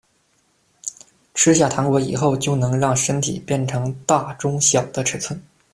[1.35, 5.39] 吃下糖果以后就能让身体变成大・中・小的尺寸。